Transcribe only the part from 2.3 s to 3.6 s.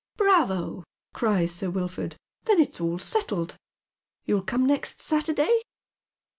then it's all settled.